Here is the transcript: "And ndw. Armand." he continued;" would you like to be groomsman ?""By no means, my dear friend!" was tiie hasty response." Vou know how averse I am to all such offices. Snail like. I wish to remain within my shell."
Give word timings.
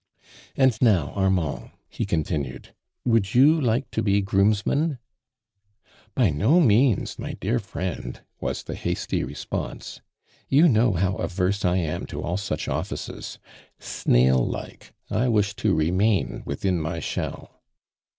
"And 0.55 0.71
ndw. 0.71 1.15
Armand." 1.15 1.69
he 1.87 2.07
continued;" 2.07 2.73
would 3.05 3.35
you 3.35 3.61
like 3.61 3.91
to 3.91 4.01
be 4.01 4.19
groomsman 4.19 4.97
?""By 6.15 6.31
no 6.31 6.59
means, 6.59 7.19
my 7.19 7.33
dear 7.33 7.59
friend!" 7.59 8.19
was 8.41 8.63
tiie 8.63 8.73
hasty 8.77 9.23
response." 9.23 10.01
Vou 10.49 10.67
know 10.67 10.93
how 10.93 11.17
averse 11.17 11.63
I 11.63 11.77
am 11.77 12.07
to 12.07 12.23
all 12.23 12.37
such 12.37 12.67
offices. 12.67 13.37
Snail 13.77 14.43
like. 14.43 14.91
I 15.11 15.27
wish 15.27 15.55
to 15.57 15.75
remain 15.75 16.41
within 16.47 16.81
my 16.81 16.99
shell." 16.99 17.61